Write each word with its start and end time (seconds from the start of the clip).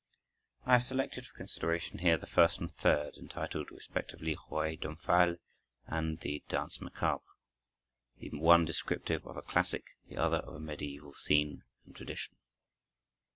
I 0.65 0.71
have 0.71 0.83
selected 0.83 1.27
for 1.27 1.37
consideration 1.37 1.99
here 1.99 2.17
the 2.17 2.25
first 2.25 2.59
and 2.59 2.73
third, 2.73 3.17
entitled 3.17 3.69
respectively 3.69 4.33
the 4.33 4.39
"Rouet 4.49 4.79
d'Omphale" 4.79 5.37
and 5.85 6.19
the 6.21 6.43
"Danse 6.49 6.81
Macabre"; 6.81 7.21
the 8.17 8.31
one 8.31 8.65
descriptive 8.65 9.23
of 9.27 9.37
a 9.37 9.43
classic, 9.43 9.85
the 10.09 10.17
other 10.17 10.37
of 10.37 10.55
a 10.55 10.59
medieval 10.59 11.13
scene 11.13 11.65
and 11.85 11.95
tradition. 11.95 12.35